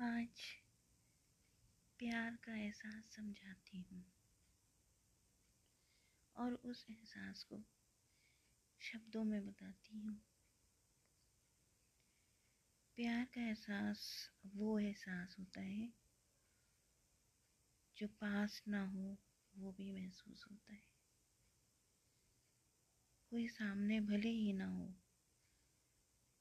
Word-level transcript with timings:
आज 0.00 0.42
प्यार 1.98 2.38
का 2.44 2.56
एहसास 2.56 3.10
समझाती 3.16 3.80
हूँ 3.80 4.04
और 6.36 6.54
उस 6.64 6.86
एहसास 6.90 7.42
को 7.42 7.60
शब्दों 8.80 9.24
में 9.24 9.46
बताती 9.46 9.98
हूँ। 9.98 10.20
प्यार 12.96 13.24
का 13.24 13.40
एहसास, 13.40 14.30
वो 14.56 14.78
एहसास 14.78 15.36
होता 15.38 15.60
है 15.60 15.92
जो 17.96 18.06
पास 18.06 18.62
ना 18.68 18.84
हो, 18.86 19.18
वो 19.54 19.72
भी 19.72 19.92
महसूस 19.92 20.46
होता 20.50 20.72
है। 20.72 20.82
कोई 23.32 23.48
सामने 23.48 24.00
भले 24.00 24.28
ही 24.28 24.52
ना 24.52 24.66
हो, 24.66 24.94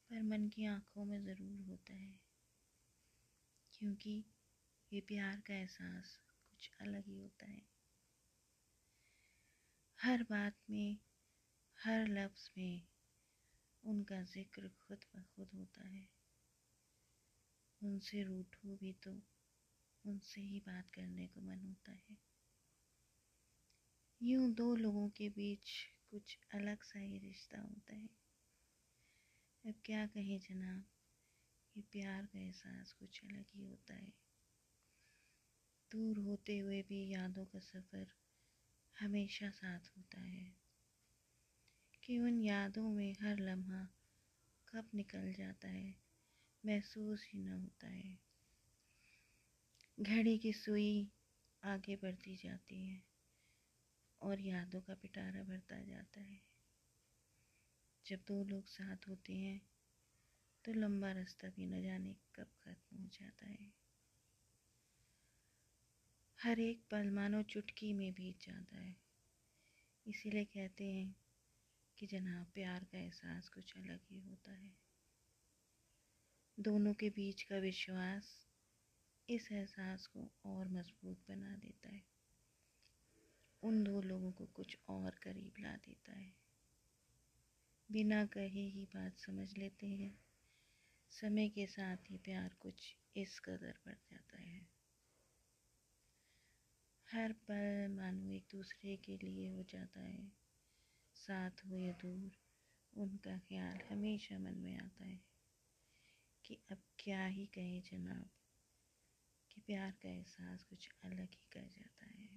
पर 0.09 0.21
मन 0.21 0.47
की 0.47 0.65
आँखों 0.65 1.05
में 1.05 1.23
ज़रूर 1.23 1.61
होता 1.67 1.93
है। 1.93 2.28
क्योंकि 3.79 4.23
ये 4.93 4.99
प्यार 4.99 5.35
का 5.47 5.53
एहसास 5.53 6.19
कुछ 6.51 6.71
अलग 6.81 7.03
ही 7.07 7.17
होता 7.17 7.45
है। 7.45 7.61
हर 9.99 10.23
बात 10.23 10.55
में, 10.69 10.97
हर 11.77 12.07
लफ्ज़ 12.07 12.49
में 12.57 12.81
उनका 13.83 14.21
ज़िक्र 14.21 14.61
खुद 14.61 14.97
ब 15.15 15.23
खुद 15.35 15.49
होता 15.55 15.87
है। 15.87 16.07
उनसे 17.83 18.23
रूठो 18.23 18.75
भी 18.75 18.93
तो 18.93 19.11
उनसे 20.05 20.41
ही 20.41 20.59
बात 20.59 20.89
करने 20.89 21.27
को 21.27 21.41
मन 21.41 21.61
होता 21.63 21.91
है। 21.91 22.17
यूँ 24.21 24.53
दो 24.53 24.75
लोगों 24.75 25.09
के 25.09 25.29
बीच 25.29 25.69
कुछ 26.11 26.37
अलग 26.53 26.83
सा 26.83 26.99
ही 26.99 27.17
रिश्ता 27.17 27.61
होता 27.61 27.95
है। 27.95 28.09
अब 29.65 29.73
क्या 29.85 30.05
कहें 30.05 30.39
जनाब? 30.39 30.83
ये 31.79 31.85
प्यार 31.91 32.25
का 32.25 32.39
एहसास 32.39 32.91
कुछ 32.91 33.21
अलग 33.23 33.45
ही 33.55 33.63
होता 33.63 33.93
है। 33.93 34.13
दूर 35.91 36.17
होते 36.17 36.57
हुए 36.57 36.81
भी 36.81 37.13
यादों 37.13 37.45
का 37.45 37.59
सफ़र 37.59 38.07
हमेशा 38.99 39.49
साथ 39.49 39.79
होता 39.97 40.21
है 40.21 40.55
कि 42.03 42.17
उन 42.19 42.39
यादों 42.39 42.89
में 42.89 43.15
हर 43.21 43.39
लम्हा 43.39 43.87
कब 44.67 44.89
निकल 44.95 45.33
जाता 45.33 45.67
है 45.67 45.95
महसूस 46.65 47.27
ही 47.33 47.39
न 47.39 47.47
होता 47.47 47.87
है। 47.87 48.19
घड़ी 49.99 50.37
की 50.37 50.53
सुई 50.53 51.09
आगे 51.63 51.95
बढ़ती 51.95 52.35
जाती 52.35 52.87
है 52.87 53.03
और 54.21 54.41
यादों 54.41 54.81
का 54.81 54.93
पिटारा 54.93 55.43
भरता 55.43 55.83
जाता 55.83 56.21
है। 56.21 56.41
जब 58.05 58.19
दो 58.27 58.43
लोग 58.43 58.67
साथ 58.67 59.09
होते 59.09 59.33
हैं 59.33 59.61
तो 60.69 60.73
लंबा 60.73 61.11
रास्ता 61.11 61.47
भी 61.47 61.65
न 61.65 61.83
जाने 61.83 62.15
कब 62.35 62.47
खत्म 62.63 62.97
हो 62.97 63.07
जाता 63.07 63.45
है। 63.45 63.73
हर 66.43 66.59
एक 66.59 66.81
पल 66.91 67.09
मानो 67.09 67.43
चुटकी 67.43 67.93
में 67.93 68.13
बीत 68.13 68.39
जाता 68.41 68.77
है। 68.77 68.95
इसीलिए 70.07 70.45
कहते 70.45 70.83
हैं 70.83 71.15
कि 71.97 72.07
जनाब 72.07 72.47
प्यार 72.53 72.83
का 72.83 72.97
एहसास 72.97 73.49
कुछ 73.49 73.73
अलग 73.77 73.99
ही 74.11 74.19
होता 74.19 74.51
है। 74.51 74.77
दोनों 76.59 76.93
के 76.93 77.09
बीच 77.09 77.43
का 77.43 77.57
विश्वास 77.57 78.47
इस 79.29 79.51
एहसास 79.51 80.07
को 80.07 80.31
और 80.45 80.67
मज़बूत 80.67 81.17
बना 81.29 81.55
देता 81.55 81.89
है। 81.89 82.03
उन 83.63 83.83
दो 83.83 84.01
लोगों 84.01 84.31
को 84.31 84.45
कुछ 84.45 84.77
और 84.89 85.11
करीब 85.23 85.53
ला 85.59 85.71
देता 85.71 86.11
है। 86.11 86.33
बिना 87.91 88.25
कहे 88.25 88.67
ही 88.67 88.85
बात 88.85 89.17
समझ 89.19 89.57
लेते 89.57 89.87
हैं। 89.87 90.28
समय 91.11 91.49
के 91.49 91.67
साथ 91.67 91.97
ही 92.11 92.17
प्यार 92.17 92.55
कुछ 92.59 92.95
इस 93.15 93.39
कदर 93.39 93.79
बढ़ 93.85 93.97
जाता 94.11 94.41
है। 94.41 94.67
हर 97.13 97.33
पल 97.33 97.87
मानो 97.91 98.31
एक 98.31 98.47
दूसरे 98.51 98.97
के 98.97 99.17
लिए 99.17 99.47
हो 99.49 99.63
जाता 99.63 100.01
है। 100.01 100.31
साथ 101.15 101.65
हो 101.65 101.77
या 101.77 101.91
दूर, 101.91 102.31
उनका 102.93 103.37
ख्याल 103.37 103.79
हमेशा 103.89 104.39
मन 104.39 104.53
में 104.53 104.77
आता 104.77 105.05
है 105.05 105.19
कि 106.45 106.59
अब 106.71 106.77
क्या 106.99 107.25
ही 107.25 107.45
कहे 107.45 107.81
जनाब, 107.81 108.29
कि 109.51 109.61
प्यार 109.61 109.91
का 109.91 110.09
एहसास 110.09 110.63
कुछ 110.63 110.89
अलग 111.03 111.27
ही 111.33 111.47
कर 111.51 111.67
जाता 111.67 112.05
है। 112.05 112.29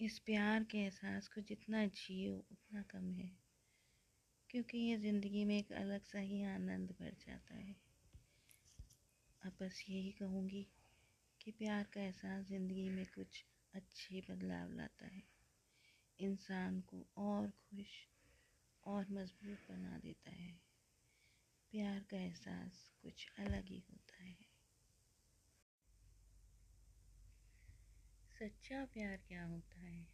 इस 0.00 0.18
प्यार 0.18 0.64
के 0.64 0.78
एहसास 0.78 1.28
को 1.28 1.40
जितना 1.40 1.86
जियो, 1.86 2.36
उतना 2.52 2.82
कम 2.82 3.12
है। 3.12 3.43
क्योंकि 4.54 4.78
ये 4.78 4.96
ज़िंदगी 4.96 5.44
में 5.44 5.58
एक 5.58 5.72
अलग 5.72 6.02
सा 6.02 6.18
ही 6.18 6.44
आनंद 6.44 6.90
भर 6.90 7.10
जाता 7.10 7.54
है। 7.54 7.76
अब 9.44 9.52
बस 9.60 9.84
यही 9.88 10.12
कहूँगी 10.12 10.66
कि 11.40 11.50
प्यार 11.50 11.84
का 11.84 12.00
एहसास 12.00 12.46
ज़िंदगी 12.46 12.90
में 12.90 13.06
कुछ 13.06 13.44
अच्छे 13.74 14.20
बदलाव 14.30 14.72
लाता 14.72 15.06
है। 15.06 15.22
इंसान 16.20 16.80
को 16.80 17.06
और 17.16 17.50
खुश 17.50 18.08
और 18.86 19.06
मज़बूत 19.10 19.58
बना 19.70 19.98
देता 19.98 20.30
है। 20.30 20.60
प्यार 21.72 21.98
का 22.10 22.16
एहसास 22.16 22.92
कुछ 23.02 23.28
अलग 23.38 23.64
ही 23.64 23.82
होता 23.90 24.22
है। 24.22 24.36
सच्चा 28.38 28.84
प्यार 28.84 29.16
क्या 29.16 29.44
होता 29.44 29.80
है? 29.80 30.08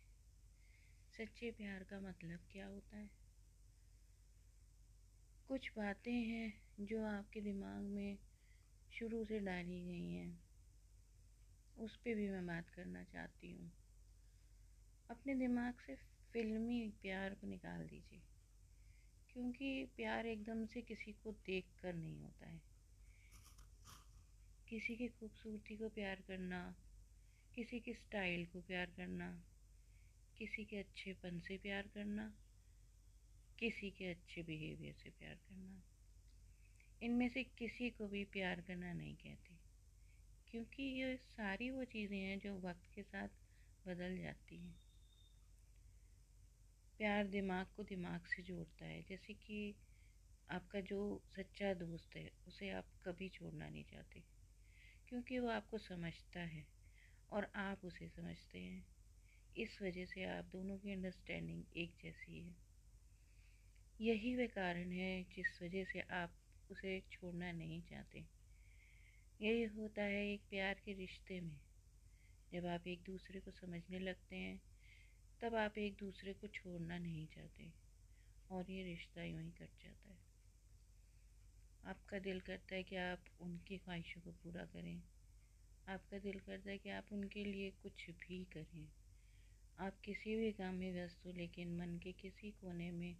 सच्चे 1.18 1.50
प्यार 1.50 1.82
का 1.82 2.00
मतलब 2.00 2.38
क्या 2.52 2.66
होता 2.66 2.96
है? 2.96 3.19
कुछ 5.50 5.70
बातें 5.76 6.12
हैं 6.12 6.86
जो 6.86 7.04
आपके 7.06 7.40
दिमाग 7.40 7.82
में 7.82 8.18
शुरू 8.92 9.24
से 9.24 9.38
डाली 9.38 9.80
गई 9.84 10.12
हैं। 10.12 10.38
उस 11.76 11.96
पर 11.96 12.14
भी 12.14 12.28
मैं 12.30 12.46
बात 12.46 12.68
करना 12.68 13.02
चाहती 13.04 13.50
हूँ। 13.52 13.70
अपने 15.10 15.34
दिमाग 15.34 15.80
से 15.86 15.94
फिल्मी 16.32 16.88
प्यार 17.02 17.34
को 17.34 17.46
निकाल 17.46 17.80
दीजिए, 17.80 18.20
क्योंकि 19.30 19.84
प्यार 19.96 20.26
एकदम 20.26 20.64
से 20.66 20.82
किसी 20.82 21.12
को 21.12 21.32
देख 21.32 21.64
कर 21.82 21.94
नहीं 21.94 22.18
होता 22.18 22.46
है। 22.46 22.60
किसी 24.68 24.96
की 24.96 25.08
खूबसूरती 25.08 25.76
को 25.76 25.88
प्यार 25.88 26.22
करना, 26.28 26.62
किसी 27.54 27.80
के 27.80 27.94
स्टाइल 27.94 28.46
को 28.46 28.60
प्यार 28.60 28.86
करना, 28.86 29.32
किसी 30.38 30.64
के 30.64 30.76
अच्छेपन 30.76 31.40
से 31.40 31.56
प्यार 31.56 31.88
करना 31.94 32.32
किसी 33.60 33.90
के 33.90 34.06
अच्छे 34.06 34.42
बिहेवियर 34.42 34.94
से 34.94 35.10
प्यार 35.10 35.34
करना। 35.38 35.82
इनमें 37.02 37.28
से 37.28 37.42
किसी 37.58 37.88
को 37.90 38.06
भी 38.08 38.24
प्यार 38.32 38.60
करना 38.60 38.92
नहीं 38.92 39.14
कहते, 39.16 39.58
क्योंकि 40.48 40.82
ये 40.94 41.16
सारी 41.18 41.70
वो 41.70 41.84
चीज़ें 41.86 42.18
हैं 42.18 42.38
जो 42.40 42.58
वक्त 42.60 42.90
के 42.94 43.02
साथ 43.02 43.28
बदल 43.84 44.16
जाती 44.18 44.58
हैं। 44.58 44.78
प्यार 47.00 47.26
दिमाग 47.28 47.66
को 47.66 47.82
दिमाग 47.84 48.26
से 48.26 48.42
जोड़ता 48.42 48.84
है, 48.84 49.02
जैसे 49.02 49.34
कि 49.36 49.76
आपका 50.48 50.80
जो 50.82 50.98
सच्चा 51.28 51.72
दोस्त 51.76 52.16
है, 52.16 52.30
उसे 52.46 52.70
आप 52.70 52.88
कभी 53.04 53.28
छोड़ना 53.30 53.68
नहीं 53.68 53.84
चाहते, 53.84 54.24
क्योंकि 55.08 55.38
वो 55.38 55.48
आपको 55.50 55.78
समझता 55.80 56.40
है 56.48 56.66
और 57.32 57.50
आप 57.58 57.84
उसे 57.84 58.08
समझते 58.10 58.58
हैं। 58.60 58.84
इस 59.56 59.78
वजह 59.82 60.06
से 60.06 60.24
आप 60.28 60.44
दोनों 60.52 60.78
की 60.78 60.92
अंडरस्टैंडिंग 60.92 61.64
एक 61.76 61.96
जैसी 62.02 62.40
है। 62.40 62.56
यही 64.00 64.36
वह 64.36 64.46
कारण 64.46 64.92
है 64.92 65.24
जिस 65.24 65.62
वजह 65.62 65.84
से 65.84 66.00
आप 66.00 66.34
उसे 66.70 67.02
छोड़ना 67.10 67.52
नहीं 67.52 67.82
चाहते। 67.82 68.24
यही 69.40 69.64
होता 69.64 70.02
है 70.02 70.32
एक 70.32 70.40
प्यार 70.50 70.74
के 70.74 70.92
रिश्ते 70.92 71.40
में। 71.40 71.60
जब 72.52 72.66
आप 72.66 72.86
एक 72.86 73.02
दूसरे 73.02 73.40
को 73.40 73.50
समझने 73.50 73.98
लगते 73.98 74.36
हैं, 74.36 74.60
तब 75.42 75.54
आप 75.54 75.78
एक 75.78 75.94
दूसरे 75.94 76.32
को 76.32 76.46
छोड़ना 76.46 76.98
नहीं 76.98 77.26
चाहते 77.26 77.72
और 78.50 78.70
ये 78.70 78.84
रिश्ता 78.84 79.24
यूँ 79.24 79.42
ही 79.42 79.50
कट 79.50 79.82
जाता 79.82 80.10
है। 80.10 80.18
आपका 81.84 82.18
दिल 82.18 82.40
करता 82.40 82.74
है 82.74 82.82
कि 82.82 82.96
आप 82.96 83.24
उनकी 83.40 83.78
ख्वाहिशों 83.78 84.20
को 84.20 84.30
पूरा 84.30 84.64
करें। 84.64 85.02
आपका 85.88 86.18
दिल 86.18 86.40
करता 86.40 86.70
है 86.70 86.78
कि 86.78 86.90
आप 86.90 87.06
उनके 87.12 87.44
लिए 87.44 87.70
कुछ 87.70 88.10
भी 88.10 88.44
करें। 88.44 88.88
आप 89.78 90.00
किसी 90.00 90.36
भी 90.36 90.52
काम 90.52 90.74
में 90.74 90.92
व्यस्त 90.92 91.26
हो, 91.26 91.32
लेकिन 91.32 91.76
मन 91.76 91.98
के 91.98 92.12
किसी 92.12 92.50
कोने 92.50 92.90
में 92.90 93.16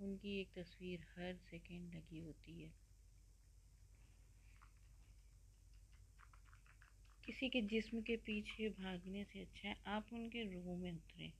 उनकी 0.00 0.40
एक 0.40 0.48
तस्वीर 0.58 1.00
हर 1.00 1.36
सेकंड 1.36 1.94
लगी 1.94 2.20
होती 2.20 2.62
है। 2.62 2.72
किसी 7.24 7.48
के 7.48 7.62
जिस्म 7.62 8.02
के 8.02 8.16
पीछे 8.16 8.68
भागने 8.68 9.24
से 9.24 9.40
अच्छा 9.40 9.68
है, 9.68 9.76
आप 9.86 10.08
उनके 10.12 10.42
रूह 10.54 10.78
में 10.78 10.92
उतरें। 10.92 11.32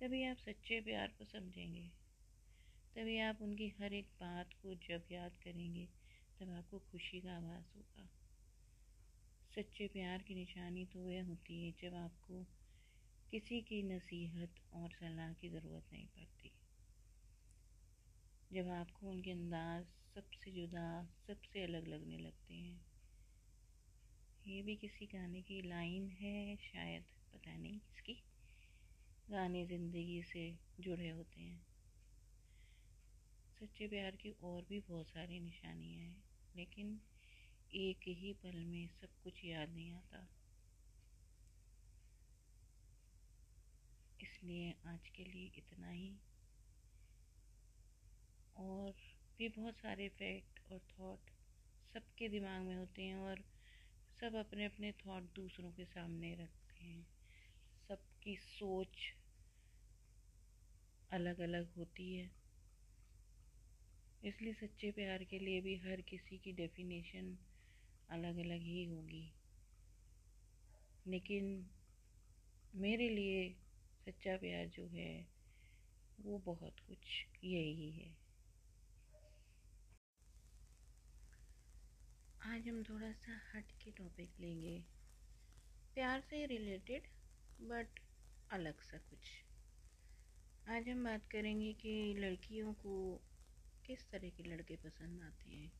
तभी 0.00 0.24
आप 0.24 0.36
सच्चे 0.36 0.80
प्यार 0.80 1.08
को 1.08 1.24
समझेंगे। 1.24 1.88
तभी 2.96 3.18
आप 3.18 3.42
उनकी 3.42 3.68
हर 3.68 3.92
एक 3.92 4.06
बात 4.06 4.52
को 4.62 4.74
जब 4.74 5.04
याद 5.12 5.36
करेंगे, 5.36 5.88
तब 6.40 6.50
आपको 6.50 6.78
खुशी 6.78 7.20
का 7.20 7.36
आभास 7.36 7.72
होगा। 7.76 8.08
सच्चे 9.54 9.88
प्यार 9.88 10.22
की 10.22 10.34
निशानी 10.34 10.86
तो 10.86 11.00
वह 11.00 11.24
होती 11.24 11.64
है 11.64 11.72
जब 11.82 11.94
आपको 11.94 12.44
किसी 13.30 13.60
की 13.60 13.82
नसीहत 13.82 14.54
और 14.72 14.90
सलाह 14.90 15.32
की 15.32 15.48
ज़रूरत 15.48 15.84
नहीं 15.92 16.06
पड़ती। 16.06 16.59
जब 18.52 18.68
आपको 18.68 19.10
उनके 19.10 19.30
अंदाज 19.30 19.84
सबसे 20.14 20.50
जुदा, 20.50 21.08
सबसे 21.26 21.64
अलग 21.64 21.86
लगने 21.86 22.18
लगते 22.18 22.54
हैं। 22.54 22.80
ये 24.46 24.62
भी 24.62 24.76
किसी 24.76 25.06
गाने 25.06 25.42
की 25.42 25.62
लाइन 25.62 26.08
है, 26.10 26.56
शायद 26.56 27.02
पता 27.34 27.56
नहीं 27.56 27.78
किसकी। 27.78 28.22
गाने 29.30 29.66
ज़िंदगी 29.66 30.22
से 30.22 30.58
जुड़े 30.80 31.10
होते 31.10 31.40
हैं। 31.40 31.66
सच्चे 33.60 33.86
प्यार 33.86 34.16
की 34.16 34.30
और 34.42 34.62
भी 34.68 34.80
बहुत 34.80 35.06
सारी 35.06 35.40
निशानियाँ 35.40 36.00
हैं, 36.00 36.24
लेकिन 36.56 37.00
एक 37.74 38.08
ही 38.08 38.32
पल 38.32 38.64
में 38.64 38.88
सब 38.88 39.08
कुछ 39.24 39.44
याद 39.44 39.68
नहीं 39.68 39.92
आता। 39.92 40.28
इसलिए 44.20 44.74
आज 44.86 45.08
के 45.08 45.24
लिए 45.24 45.50
इतना 45.56 45.90
ही। 45.90 46.29
और 48.60 48.92
भी 49.38 49.48
बहुत 49.48 49.74
सारे 49.74 50.08
फैक्ट 50.08 50.72
और 50.72 50.78
थॉट 50.78 51.30
सबके 51.94 52.28
दिमाग 52.28 52.62
में 52.62 52.76
होते 52.76 53.02
हैं 53.02 53.16
और 53.16 53.44
सब 54.20 54.34
अपने 54.34 54.64
अपने 54.64 54.92
थॉट 54.92 55.22
दूसरों 55.22 55.72
के 55.72 55.84
सामने 55.84 56.34
रखते 56.34 56.84
हैं। 56.84 57.06
सबकी 57.88 58.36
सोच 58.36 59.12
अलग 61.12 61.40
अलग 61.40 61.74
होती 61.74 62.16
है। 62.16 62.30
इसलिए 64.24 64.52
सच्चे 64.54 64.90
प्यार 64.90 65.24
के 65.24 65.38
लिए 65.38 65.60
भी 65.60 65.76
हर 65.76 66.00
किसी 66.00 66.38
की 66.38 66.52
डेफिनेशन 66.52 67.38
अलग 68.10 68.36
अलग 68.36 68.60
ही 68.60 68.84
होगी। 68.84 69.32
लेकिन 71.06 71.70
मेरे 72.74 73.08
लिए 73.08 73.54
सच्चा 74.06 74.36
प्यार 74.36 74.66
जो 74.66 74.86
है, 74.86 75.28
वो 76.20 76.38
बहुत 76.38 76.80
कुछ 76.80 77.26
यही 77.44 77.90
है। 77.90 78.19
आज 82.60 82.68
हम 82.68 82.82
थोड़ा 82.82 83.12
सा 83.12 83.40
हट 83.54 83.64
के 83.84 83.90
टॉपिक 83.90 84.30
लेंगे। 84.40 84.84
प्यार 85.94 86.20
से 86.20 86.46
रिलेटेड 86.46 87.02
बट 87.60 88.00
अलग 88.50 88.80
सा 88.80 88.98
कुछ। 88.98 89.30
आज 90.68 90.88
हम 90.88 91.04
बात 91.04 91.30
करेंगे 91.30 91.72
कि 91.72 92.14
लड़कियों 92.18 92.72
को 92.72 93.20
किस 93.86 94.10
तरह 94.10 94.28
के 94.28 94.42
लड़के 94.42 94.76
पसंद 94.76 95.22
आते 95.22 95.50
हैं। 95.50 95.72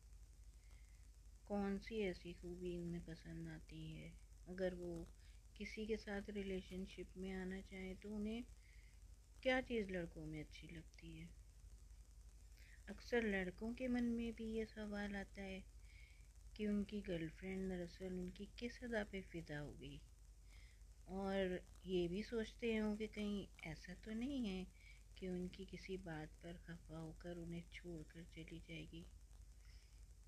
कौन 1.48 1.78
सी 1.78 2.00
ऐसी 2.00 2.32
खूबी 2.32 2.76
उन्हें 2.78 3.06
पसंद 3.06 3.48
आती 3.48 3.92
है? 3.92 4.12
अगर 4.48 4.74
वो 4.74 5.06
किसी 5.56 5.86
के 5.86 5.96
साथ 5.96 6.30
रिलेशनशिप 6.30 7.08
में 7.16 7.32
आना 7.32 7.60
चाहे 7.60 7.94
तो 7.94 8.10
उन्हें 8.10 8.44
क्या 9.42 9.60
चीज़ 9.60 9.90
लड़कों 9.90 10.26
में 10.26 10.40
अच्छी 10.40 10.66
लगती 10.66 11.18
है? 11.18 11.28
अक्सर 12.88 13.22
लड़कों 13.22 13.74
के 13.74 13.88
मन 13.88 14.04
में 14.04 14.32
भी 14.32 14.44
ये 14.44 14.64
सवाल 14.64 15.16
आता 15.16 15.42
है 15.42 15.79
कि 16.60 16.66
उनकी 16.66 17.00
गर्लफ्रेंड 17.00 17.70
दरअसल 17.70 18.18
उनकी 18.18 18.46
किस 18.58 18.84
अदा 18.84 19.04
पे 19.04 19.22
फ़िदा 19.22 19.58
हो 19.58 19.72
गई। 19.74 20.02
और 21.08 21.60
ये 21.86 22.08
भी 22.08 22.22
सोचते 22.22 22.76
हों 22.76 22.96
कि 22.96 23.06
कहीं 23.08 23.48
ऐसा 23.64 23.94
तो 23.94 24.10
नहीं 24.14 24.46
है 24.48 24.66
कि 25.16 25.28
उनकी 25.28 25.66
किसी 25.66 25.96
बात 25.96 26.34
पर 26.42 26.56
खफा 26.56 26.98
होकर 26.98 27.36
उन्हें 27.36 27.64
छोड़कर 27.72 28.24
चली 28.24 28.60
जाएगी। 28.60 29.10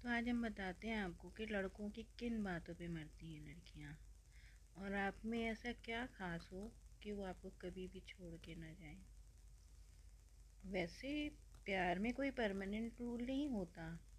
तो 0.02 0.08
आज 0.08 0.28
हम 0.28 0.42
बताते 0.42 0.88
हैं 0.88 0.96
आपको 0.96 1.30
कि 1.30 1.46
लड़कों 1.46 1.90
की 1.90 2.02
किन 2.18 2.42
बातों 2.44 2.74
पे 2.74 2.88
मरती 2.88 3.34
हैं 3.34 3.40
लड़कियाँ। 3.40 3.98
और 4.76 4.94
आप 4.94 5.20
में 5.24 5.40
ऐसा 5.50 5.72
क्या 5.72 6.06
खास 6.06 6.48
हो 6.52 6.68
कि 7.02 7.12
वो 7.12 7.24
आपको 7.24 7.50
कभी 7.50 7.88
भी 7.88 8.00
छोड़ 8.00 8.36
के 8.36 8.54
ना 8.54 8.72
जाए। 8.72 9.04
वैसे 10.64 11.28
प्यार 11.66 11.98
में 11.98 12.12
कोई 12.14 12.30
परमानेंट 12.30 13.00
रूल 13.00 13.22
नहीं 13.22 13.48
होता। 13.50 14.11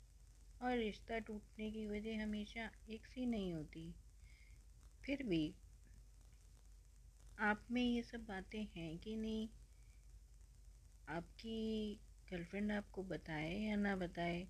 और 0.63 0.77
रिश्ता 0.77 1.19
टूटने 1.21 1.69
की 1.71 1.85
वजह 1.87 2.23
हमेशा 2.23 2.69
एक 2.89 3.07
सी 3.07 3.25
नहीं 3.27 3.53
होती। 3.53 3.85
फिर 5.03 5.23
भी 5.23 5.43
आप 7.37 7.65
में 7.71 7.81
ये 7.81 8.01
सब 8.03 8.25
बातें 8.25 8.63
हैं 8.67 8.97
कि 8.99 9.15
नहीं? 9.15 9.49
आपकी 11.07 11.53
गर्लफ्रेंड 12.27 12.71
आपको 12.71 13.03
बताए 13.07 13.55
या 13.59 13.75
ना 13.77 13.95
बताए 13.97 14.47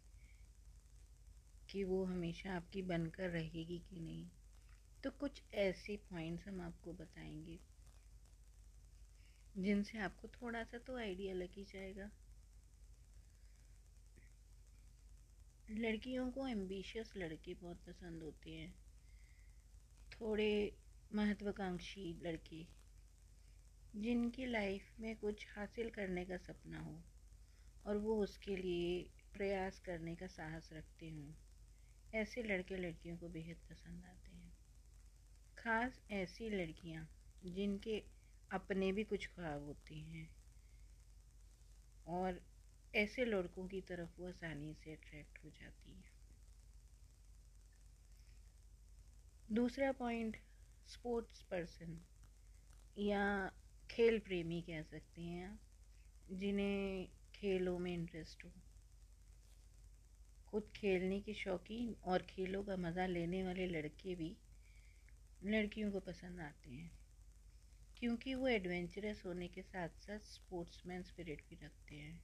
कि 1.69 1.83
वो 1.83 2.03
हमेशा 2.05 2.53
आपकी 2.53 2.81
बनकर 2.83 3.29
रहेगी 3.29 3.79
कि 3.81 3.99
नहीं? 3.99 4.29
तो 5.03 5.11
कुछ 5.15 5.43
ऐसे 5.59 5.97
पॉइंट्स 6.05 6.47
हम 6.47 6.61
आपको 6.61 6.93
बताएँगे, 6.95 7.61
जिनसे 9.55 9.97
आपको 9.99 10.27
थोड़ा 10.31 10.63
सा 10.63 10.77
तो 10.79 10.97
आइडिया 10.97 11.33
लग 11.33 11.53
ही 11.53 11.63
जाएगा। 11.65 12.09
लड़कियों 15.67 16.29
को 16.31 16.47
एम्बिशियस 16.47 17.13
लड़के 17.17 17.53
बहुत 17.53 17.83
पसंद 17.85 18.23
होते 18.23 18.51
हैं। 18.51 18.73
थोड़े 20.11 20.49
महत्वाकांक्षी 21.11 22.13
लड़के, 22.23 22.63
जिनकी 23.93 24.45
लाइफ 24.45 24.93
में 24.99 25.15
कुछ 25.15 25.47
हासिल 25.49 25.89
करने 25.89 26.25
का 26.25 26.37
सपना 26.37 26.79
हो 26.79 27.01
और 27.85 27.97
वो 27.97 28.15
उसके 28.23 28.55
लिए 28.55 29.03
प्रयास 29.33 29.79
करने 29.79 30.15
का 30.15 30.27
साहस 30.27 30.69
रखते 30.73 31.09
हों, 31.09 31.33
ऐसे 32.13 32.43
लड़के 32.43 32.77
लड़कियों 32.77 33.17
को 33.17 33.29
बेहद 33.29 33.57
पसंद 33.69 34.05
आते 34.05 34.31
हैं। 34.31 34.51
ख़ास 35.57 36.01
ऐसी 36.11 36.49
लड़कियाँ, 36.49 37.07
जिनके 37.45 37.99
अपने 38.51 38.91
भी 38.91 39.03
कुछ 39.03 39.27
ख्वाब 39.27 39.63
होते 39.63 39.95
हैं 39.95 40.29
और 42.07 42.39
ऐसे 42.93 43.25
लड़कों 43.25 43.67
की 43.67 43.81
तरफ़ 43.83 44.11
वो 44.17 44.27
आसानी 44.27 44.73
से 44.75 44.91
अट्रैक्ट 44.93 45.43
हो 45.43 45.49
जाती 45.51 45.91
है। 45.93 46.11
दूसरा 49.49 49.91
पॉइंट 49.93 50.37
स्पोर्ट्स 50.87 51.41
पर्सन 51.43 51.97
या 52.97 53.23
खेल 53.89 54.19
प्रेमी 54.19 54.61
कह 54.61 54.81
सकते 54.83 55.21
हैं 55.21 55.45
आप, 55.45 55.59
जिन्हें 56.27 57.07
खेलों 57.35 57.77
में 57.79 57.93
इंटरेस्ट 57.93 58.45
हो। 58.45 58.51
खुद 60.47 60.71
खेलने 60.75 61.19
के 61.21 61.33
शौकीन 61.33 61.95
और 62.05 62.23
खेलों 62.29 62.63
का 62.63 62.77
मज़ा 62.77 63.05
लेने 63.07 63.43
वाले 63.43 63.67
लड़के 63.67 64.15
भी 64.15 64.35
लड़कियों 65.41 65.91
को 65.91 65.99
पसंद 65.99 66.39
आते 66.39 66.69
हैं, 66.69 66.91
क्योंकि 67.97 68.33
वो 68.35 68.47
एडवेंचरस 68.47 69.23
होने 69.25 69.47
के 69.47 69.61
साथ 69.63 69.89
साथ 69.99 70.19
स्पोर्ट्समैन 70.25 71.03
स्पिरिट 71.03 71.41
भी 71.49 71.55
रखते 71.55 71.95
हैं। 71.95 72.21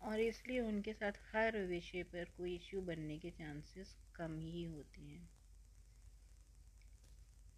और 0.00 0.20
इसलिए 0.20 0.60
उनके 0.60 0.92
साथ 0.92 1.12
हर 1.32 1.58
विषय 1.66 2.02
पर 2.02 2.24
कोई 2.36 2.54
इश्यू 2.56 2.80
बनने 2.80 3.18
के 3.18 3.30
चांसेस 3.30 3.96
कम 4.14 4.38
ही 4.40 4.64
होते 4.64 5.00
हैं। 5.00 5.28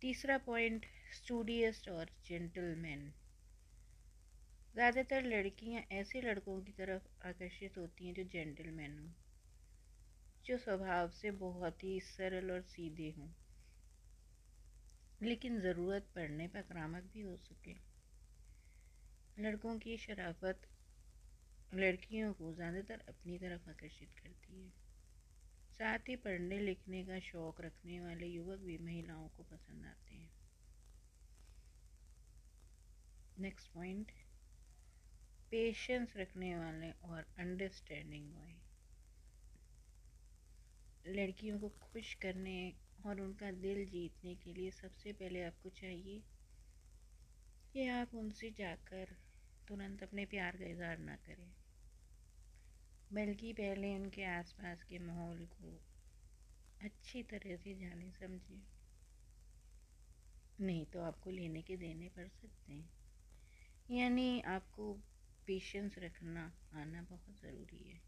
तीसरा 0.02 0.38
पॉइंट 0.38 0.86
स्टूडियस्ट 1.12 1.88
और 1.88 2.10
जेंटलमैन 2.26 3.12
ज़्यादातर 4.74 5.24
लड़कियाँ 5.24 5.82
ऐसे 5.92 6.20
लड़कों 6.20 6.60
की 6.62 6.72
तरफ़ 6.72 7.26
आकर्षित 7.28 7.78
होती 7.78 8.06
हैं 8.06 8.14
जो 8.14 8.22
जेंटलमैन 8.24 8.98
हों, 8.98 9.08
जो 10.44 10.58
स्वभाव 10.58 11.10
से 11.10 11.30
बहुत 11.30 11.84
ही 11.84 12.00
सरल 12.00 12.50
और 12.50 12.62
सीधे 12.62 13.10
हों, 13.18 13.28
लेकिन 15.20 15.60
ज़रूरत 15.60 16.08
पड़ने 16.14 16.46
पर 16.48 16.58
आक्रामक 16.58 17.10
भी 17.12 17.20
हो 17.20 17.36
सके। 17.36 17.74
लड़कों 19.36 19.78
की 19.78 19.96
शराफत 19.96 20.66
लड़कियों 21.72 22.32
को 22.34 22.52
ज़्यादातर 22.52 23.00
अपनी 23.08 23.38
तरफ़ 23.38 23.68
आकर्षित 23.70 24.12
करती 24.14 24.60
है। 24.60 24.72
साथ 25.72 26.08
ही 26.08 26.16
पढ़ने 26.18 26.58
लिखने 26.60 27.02
का 27.04 27.18
शौक़ 27.22 27.60
रखने 27.62 28.00
वाले 28.00 28.26
युवक 28.28 28.60
भी 28.60 28.78
महिलाओं 28.80 29.28
को 29.30 29.42
पसंद 29.46 29.86
आते 29.86 30.14
हैं। 30.14 30.30
नेक्स्ट 33.36 33.70
पॉइंट 33.72 34.12
पेशेंस 35.52 36.16
रखने 36.16 36.54
वाले 36.56 36.90
और 37.04 37.26
अंडरस्टैंडिंग 37.38 38.32
बॉय 38.32 38.60
लड़कियों 41.04 41.58
को 41.60 41.68
खुश 41.80 42.12
करने 42.22 42.54
और 43.04 43.20
उनका 43.20 43.50
दिल 43.58 43.84
जीतने 43.88 44.34
के 44.36 44.52
लिए 44.52 44.70
सबसे 44.72 45.12
पहले 45.14 45.42
आपको 45.44 45.68
चाहिए 45.74 46.22
कि 47.74 47.86
आप 47.88 48.14
उनसे 48.14 48.50
जाकर 48.52 49.14
तुरंत 49.68 50.02
अपने 50.02 50.26
प्यार 50.26 50.56
का 50.56 50.66
इजहार 50.66 50.98
ना 51.00 51.16
करें। 51.18 51.52
बल्कि 53.12 53.52
पहले 53.52 53.94
उनके 53.94 54.24
आसपास 54.24 54.82
के 54.82 54.98
माहौल 54.98 55.46
को 55.46 55.80
अच्छी 56.82 57.22
तरह 57.22 57.56
से 57.56 57.74
जाने, 57.74 58.10
समझे। 58.10 58.60
नहीं 60.60 60.86
तो 60.86 61.00
आपको 61.00 61.30
लेने 61.30 61.62
के 61.62 61.76
देने 61.76 62.08
पड़ 62.08 62.28
सकते 62.28 62.72
हैं। 62.72 62.90
यानी 63.90 64.40
आपको 64.40 64.94
पेशेंस 65.46 65.98
रखना, 65.98 66.52
आना 66.74 67.02
बहुत 67.02 67.40
ज़रूरी 67.40 67.88
है। 67.88 68.00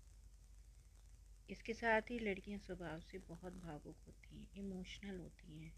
इसके 1.50 1.74
साथ 1.74 2.00
ही 2.00 2.18
लड़कियाँ 2.18 2.58
स्वभाव 2.58 3.00
से 3.00 3.18
बहुत 3.18 3.52
भावुक 3.52 3.96
होती 4.06 4.36
हैं 4.36 4.48
इमोशनल 4.56 5.18
होती 5.18 5.58
हैं। 5.58 5.72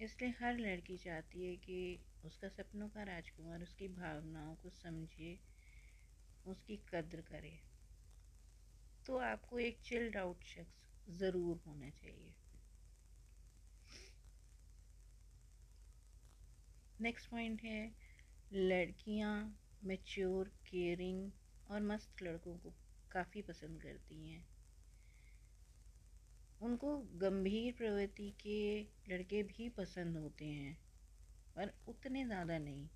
इसलिए 0.00 0.30
हर 0.30 0.58
लड़की 0.58 0.96
चाहती 0.96 1.46
है 1.46 1.56
कि 1.56 1.98
उसका 2.24 2.48
सपनों 2.48 2.88
का 2.88 3.02
राजकुमार 3.02 3.62
उसकी 3.62 3.88
भावनाओं 3.88 4.54
को 4.54 4.70
समझे, 4.70 5.38
उसकी 6.46 6.76
कद्र 6.76 7.20
करे। 7.20 7.67
तो 9.08 9.16
आपको 9.16 9.58
एक 9.58 9.78
चिल्ड 9.84 10.16
आउट 10.16 10.42
शख्स 10.44 10.80
ज़रूर 11.18 11.60
होना 11.66 11.88
चाहिए। 11.90 12.32
नेक्स्ट 17.00 17.30
पॉइंट 17.30 17.62
है, 17.62 17.94
लड़कियाँ 18.52 19.32
मैच्योर 19.84 20.48
केयरिंग 20.66 21.30
और 21.70 21.80
मस्त 21.82 22.22
लड़कों 22.22 22.56
को 22.58 22.74
काफ़ी 23.10 23.42
पसंद 23.42 23.82
करती 23.82 24.28
हैं। 24.28 24.44
उनको 26.60 26.96
गंभीर 27.18 27.72
प्रवृत्ति 27.72 28.30
के 28.40 28.80
लड़के 29.08 29.42
भी 29.42 29.68
पसंद 29.68 30.16
होते 30.16 30.44
हैं, 30.44 30.74
पर 31.56 31.72
उतने 31.88 32.24
ज़्यादा 32.24 32.58
नहीं। 32.58 32.88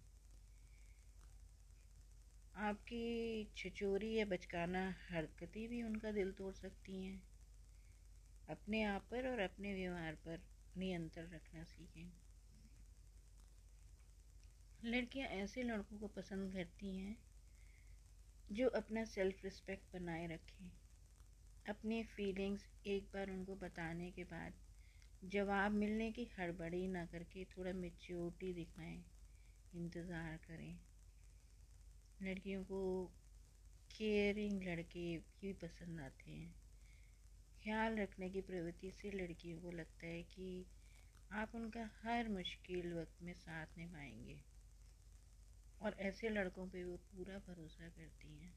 आपकी 2.55 3.45
छिचोरी 3.57 4.13
या 4.15 4.25
बचकाना 4.25 4.83
हरकतें 5.11 5.69
भी 5.69 5.83
उनका 5.83 6.11
दिल 6.13 6.33
तोड़ 6.33 6.53
सकती 6.55 7.03
हैं। 7.05 7.23
अपने 8.49 8.83
आप 8.83 9.07
पर 9.11 9.27
और 9.27 9.39
अपने 9.39 9.75
व्यवहार 9.75 10.15
पर 10.15 10.43
नियंत्रण 10.77 11.31
रखना 11.31 11.65
सीखें। 11.65 12.11
लड़कियाँ 14.81 15.29
ऐसे 15.29 15.63
लड़कों 15.63 15.99
को 15.99 16.09
पसंद 16.09 16.53
करती 16.53 16.97
हैं, 16.97 17.17
जो 18.51 18.69
अपना 18.69 19.05
सेल्फ 19.05 19.45
रिस्पेक्ट 19.45 19.93
बनाए 19.93 20.27
रखें। 20.27 20.71
अपनी 21.67 22.03
फीलिंग्स 22.05 22.69
एक 22.87 23.11
बार 23.15 23.31
उनको 23.31 23.55
बताने 23.57 24.11
के 24.11 24.25
बाद 24.25 24.61
जवाब 25.23 25.73
मिलने 25.73 26.11
की 26.13 26.25
हड़बड़ी 26.39 26.87
ना 26.89 27.05
करके 27.07 27.45
थोड़ा 27.45 27.73
मेच्योरिटी 27.73 28.53
दिखाएँ, 28.53 29.05
इंतज़ार 29.73 30.37
करें। 30.37 30.92
लड़कियों 32.23 32.65
को 32.65 33.07
केयरिंग 33.99 34.63
लड़के 34.63 35.19
भी 35.19 35.53
पसंद 35.53 36.01
आते 36.01 36.31
हैं। 36.31 36.55
ख्याल 37.65 37.99
रखने 37.99 38.31
की 38.31 38.41
प्रवृत्ति 38.41 38.91
से 38.91 39.11
लड़कियों 39.11 39.61
को 39.61 39.71
लगता 39.71 40.07
है 40.07 40.23
कि 40.23 40.67
आप 41.33 41.55
उनका 41.55 41.91
हर 42.03 42.29
मुश्किल 42.29 42.95
वक्त 42.95 43.23
में 43.23 43.35
साथ 43.35 43.67
निभाएँगे। 43.79 44.41
और 45.81 45.95
ऐसे 46.01 46.29
लड़कों 46.29 46.69
पे 46.69 46.85
वो 46.85 46.97
पूरा 46.97 47.39
भरोसा 47.39 47.89
करती 47.89 48.39
हैं। 48.39 48.55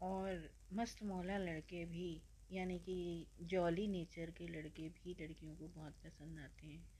और 0.00 0.50
मस्त 0.72 1.02
मौला 1.02 1.38
लड़के 1.38 1.84
भी, 1.84 2.22
यानी 2.50 2.78
कि 2.78 3.26
जॉली 3.40 3.86
नेचर 3.88 4.30
के 4.30 4.48
लड़के 4.48 4.88
भी 4.88 5.14
लड़कियों 5.20 5.56
को 5.56 5.68
बहुत 5.68 5.92
पसंद 5.92 6.38
आते 6.38 6.66
हैं। 6.66 6.99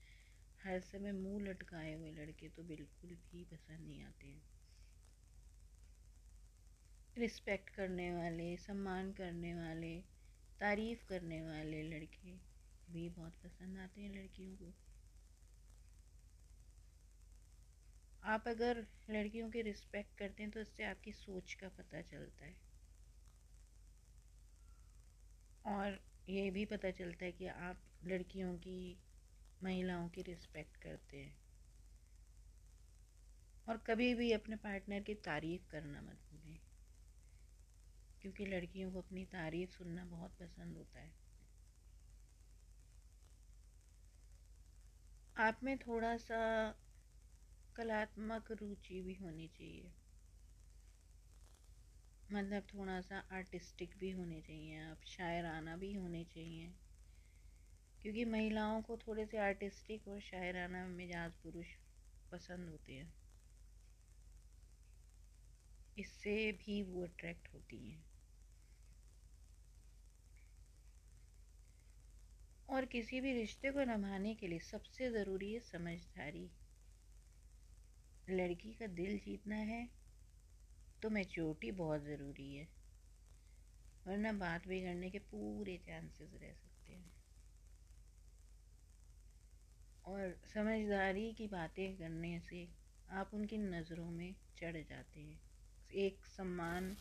हर 0.61 0.79
समय 0.79 1.11
मुँह 1.11 1.43
लटकाए 1.43 1.93
हुए 1.93 2.11
लड़के 2.11 2.49
तो 2.49 2.63
बिल्कुल 2.63 3.15
भी 3.15 3.43
पसंद 3.45 3.87
नहीं 3.87 4.03
आते 4.03 4.27
हैं। 4.27 4.43
रिस्पेक्ट 7.15 7.69
करने 7.69 8.11
वाले, 8.11 8.57
सम्मान 8.57 9.11
करने 9.13 9.53
वाले, 9.55 10.01
तारीफ़ 10.59 11.03
करने 11.05 11.41
वाले 11.41 11.81
लड़के 11.83 12.37
भी 12.87 13.09
बहुत 13.09 13.37
पसंद 13.43 13.77
आते 13.77 14.01
हैं 14.01 14.09
लड़कियों 14.09 14.55
को। 14.57 14.73
आप 18.23 18.43
अगर 18.47 18.77
लड़कियों 19.09 19.49
की 19.49 19.61
रिस्पेक्ट 19.61 20.17
करते 20.17 20.43
हैं 20.43 20.51
तो 20.51 20.59
इससे 20.59 20.83
आपकी 20.83 21.11
सोच 21.11 21.53
का 21.53 21.69
पता 21.69 22.01
चलता 22.01 22.45
है। 22.45 22.55
और 25.65 25.99
ये 26.29 26.49
भी 26.51 26.65
पता 26.65 26.91
चलता 26.91 27.25
है 27.25 27.31
कि 27.31 27.47
आप 27.47 27.83
लड़कियों 28.03 28.57
की 28.57 28.77
महिलाओं 29.63 30.09
की 30.09 30.21
रिस्पेक्ट 30.21 30.77
करते 30.77 31.17
हैं। 31.17 31.39
और 33.67 33.77
कभी 33.77 34.13
भी 34.15 34.31
अपने 34.31 34.55
पार्टनर 34.55 35.01
की 35.01 35.15
तारीफ़ 35.15 35.67
करना 35.71 36.01
मत 36.01 36.19
भूलें। 36.31 36.59
क्योंकि 38.21 38.45
लड़कियों 38.45 38.91
को 38.91 39.01
अपनी 39.01 39.25
तारीफ़ 39.25 39.69
सुनना 39.71 40.05
बहुत 40.05 40.35
पसंद 40.39 40.77
होता 40.77 40.99
है। 40.99 41.13
आप 45.35 45.59
में 45.63 45.77
थोड़ा 45.77 46.17
सा 46.17 46.71
कलात्मक 47.75 48.51
रुचि 48.51 49.01
भी 49.01 49.15
होनी 49.15 49.47
चाहिए। 49.47 49.93
मतलब 52.29 52.63
थोड़ा 52.63 53.01
सा 53.01 53.19
आर्टिस्टिक 53.31 53.97
भी 53.97 54.11
होने 54.11 54.41
चाहिए, 54.41 54.79
आप 54.79 55.01
शायराना 55.05 55.77
भी 55.77 55.93
होने 55.93 56.25
चाहिए। 56.25 56.73
क्योंकि 58.01 58.23
महिलाओं 58.25 58.81
को 58.81 58.97
थोड़े 58.97 59.25
से 59.25 59.37
आर्टिस्टिक 59.37 60.07
और 60.07 60.19
शायराना 60.21 60.85
मिजाज 60.87 61.31
पुरुष 61.43 61.73
पसंद 62.31 62.69
होते 62.69 62.93
हैं। 62.93 63.13
इससे 65.97 66.51
भी 66.51 66.81
वो 66.83 67.03
अट्रैक्ट 67.03 67.47
होती 67.53 67.77
हैं। 67.89 68.03
और 72.69 72.85
किसी 72.85 73.19
भी 73.21 73.33
रिश्ते 73.33 73.71
को 73.71 73.83
निभाने 73.85 74.33
के 74.35 74.47
लिए 74.47 74.59
सबसे 74.61 75.09
ज़रूरी 75.11 75.53
है 75.53 75.59
समझदारी। 75.61 76.49
लड़की 78.27 78.73
का 78.73 78.87
दिल 78.87 79.17
जीतना 79.19 79.55
है 79.65 79.81
तो 81.01 81.09
मैच्योरिटी 81.09 81.71
बहुत 81.71 82.01
ज़रूरी 82.01 82.53
है। 82.55 82.67
वरना 84.05 84.31
बात 84.33 84.67
बिगड़ने 84.67 85.09
के 85.09 85.19
पूरे 85.31 85.77
चांसेस 85.77 86.33
रह 86.33 86.53
सकते 86.53 86.93
हैं 86.93 87.11
और 90.05 90.35
समझदारी 90.45 91.33
की 91.33 91.47
बातें 91.47 91.97
करने 91.97 92.39
से 92.39 92.67
आप 93.09 93.33
उनकी 93.33 93.57
नज़रों 93.57 94.09
में 94.11 94.35
चढ़ 94.57 94.77
जाते 94.83 95.19
हैं। 95.19 95.39
एक 95.89 96.25
सम्मान 96.27 96.95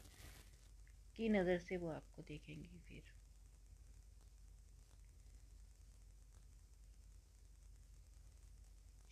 की 1.17 1.29
नज़र 1.29 1.59
से 1.59 1.77
वो 1.77 1.89
आपको 1.91 2.23
देखेंगे 2.23 2.79
फिर। 2.81 3.13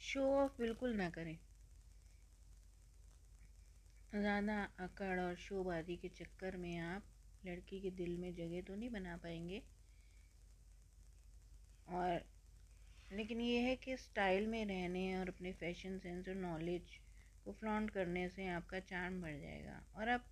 शो 0.00 0.22
ऑफ़ 0.34 0.56
बिल्कुल 0.58 0.94
ना 0.96 1.08
करें। 1.10 1.38
ज़्यादा 4.12 4.54
अकड़ 4.80 5.18
और 5.20 5.34
शोबाजी 5.36 5.96
के 5.96 6.08
चक्कर 6.08 6.56
में 6.56 6.76
आप 6.78 7.06
लड़की 7.42 7.80
के 7.80 7.90
दिल 7.92 8.16
में 8.18 8.32
जगह 8.34 8.62
तो 8.62 8.74
नहीं 8.74 8.90
बना 8.90 9.16
पाएँगे। 9.16 9.62
और 11.88 12.24
लेकिन 13.10 13.40
ये 13.40 13.60
है 13.60 13.76
कि 13.76 13.96
स्टाइल 13.96 14.46
में 14.46 14.64
रहने 14.66 15.18
और 15.18 15.28
अपने 15.28 15.52
फ़ैशन 15.52 15.98
सेंस 15.98 16.28
और 16.28 16.34
नॉलेज 16.34 16.96
को 17.44 17.52
फ्लॉन्ट 17.52 17.90
करने 17.90 18.28
से 18.28 18.46
आपका 18.48 18.80
चार्म 18.80 19.20
बढ़ 19.22 19.40
जाएगा 19.40 19.80
और 19.94 20.08
आप 20.08 20.28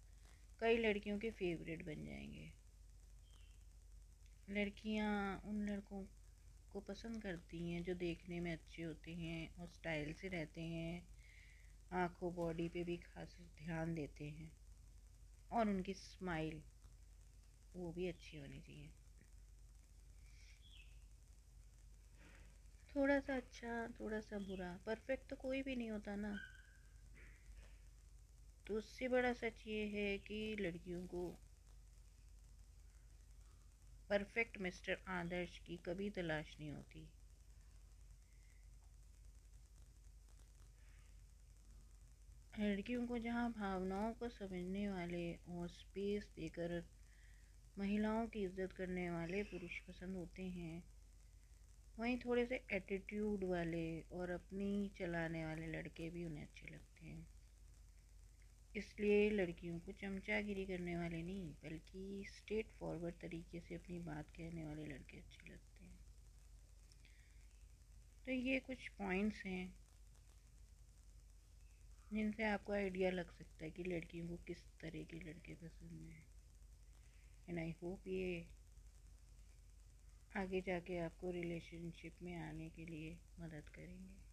कई 0.60 0.78
लड़कियों 0.78 1.18
के 1.18 1.30
फेवरेट 1.30 1.84
बन 1.86 2.04
जाएँगे। 2.04 2.52
लड़कियाँ 4.48 5.40
उन 5.44 5.68
लड़कों 5.68 6.04
को 6.70 6.80
पसंद 6.80 7.22
करती 7.22 7.70
हैं 7.70 7.82
जो 7.84 7.94
देखने 7.94 8.40
में 8.40 8.52
अच्छे 8.52 8.82
होते 8.82 9.10
हैं 9.10 9.54
और 9.58 9.68
स्टाइल 9.68 10.12
से 10.12 10.28
रहते 10.28 10.60
हैं, 10.60 11.08
आँखों, 11.92 12.34
बॉडी 12.34 12.68
पे 12.68 12.84
भी 12.84 12.96
खास 12.96 13.36
ध्यान 13.40 13.94
देते 13.94 14.24
हैं 14.24 14.52
और 15.50 15.68
उनकी 15.68 15.94
स्माइल 15.94 16.62
वो 17.74 17.92
भी 17.92 18.08
अच्छी 18.08 18.36
होनी 18.36 18.60
चाहिए। 18.60 19.05
थोड़ा 22.96 23.18
सा 23.20 23.36
अच्छा 23.36 23.86
थोड़ा 23.90 24.20
सा 24.20 24.38
बुरा। 24.40 24.72
परफेक्ट 24.86 25.28
तो 25.30 25.36
कोई 25.38 25.62
भी 25.62 25.76
नहीं 25.76 25.90
होता 25.90 26.16
ना। 26.16 26.38
तो 28.66 28.74
उससे 28.74 29.08
बड़ा 29.08 29.32
सच 29.32 29.62
ये 29.66 29.86
है 29.88 30.06
कि 30.20 30.38
लड़कियों 30.60 31.06
को 31.06 31.26
परफेक्ट 34.10 34.58
मिस्टर 34.60 34.98
आदर्श 35.10 35.58
की 35.60 35.76
कभी 35.86 36.10
तलाश 36.12 36.54
नहीं 36.60 36.70
होती। 36.70 37.10
लड़कियों 42.54 43.06
को 43.06 43.18
जहाँ 43.18 43.50
भावनाओं 43.52 44.12
को 44.14 44.28
समझने 44.28 44.88
वाले 44.88 45.22
और 45.50 45.68
स्पेस 45.70 46.30
देकर 46.36 46.78
महिलाओं 47.76 48.26
की 48.28 48.42
इज़्ज़त 48.44 48.72
करने 48.72 49.08
वाले 49.10 49.42
पुरुष 49.44 49.78
पसंद 49.80 50.16
होते 50.16 50.42
हैं 50.50 50.82
वहीं 51.98 52.18
थोड़े 52.18 52.44
से 52.46 52.56
एटीट्यूड 52.72 53.44
वाले 53.44 54.00
और 54.12 54.30
अपनी 54.30 54.90
चलाने 54.98 55.44
वाले 55.44 55.66
लड़के 55.66 56.10
भी 56.10 56.24
उन्हें 56.24 56.42
अच्छे 56.42 56.68
लगते 56.68 57.06
हैं। 57.06 57.26
इसलिए 58.74 59.30
लड़कियों 59.30 59.78
को 59.80 59.92
चमचागिरी 59.92 60.66
करने 60.66 60.96
वाले 60.96 61.22
नहीं, 61.22 61.52
बल्कि 61.64 62.24
स्ट्रेट 62.28 62.70
फॉरवर्ड 62.70 63.14
तरीके 63.14 63.60
से 63.60 63.74
अपनी 63.74 63.98
बात 63.98 64.30
कहने 64.36 64.64
वाले 64.64 64.84
लड़के 64.86 65.18
अच्छे 65.18 65.48
लगते 65.52 65.84
हैं। 65.84 65.98
तो 68.26 68.32
ये 68.32 68.58
कुछ 68.60 68.88
पॉइंट्स 68.88 69.42
हैं, 69.46 69.74
जिनसे 72.12 72.44
आपको 72.44 72.72
आइडिया 72.72 73.10
लग 73.10 73.30
सकता 73.30 73.64
है 73.64 73.70
कि 73.70 73.84
लड़कियों 73.84 74.28
को 74.28 74.36
किस 74.36 74.64
तरह 74.80 75.04
के 75.04 75.20
लड़के 75.20 75.54
पसंद 75.54 76.10
हैं। 76.10 76.26
एंड 77.48 77.58
आई 77.58 77.74
होप 77.82 78.06
ये 78.06 78.46
आगे 80.36 80.60
जाके 80.60 80.98
आपको 80.98 81.30
रिलेशनशिप 81.30 82.22
में 82.22 82.34
आने 82.36 82.68
के 82.68 82.84
लिए 82.86 83.16
मदद 83.40 83.68
करेंगे। 83.68 84.25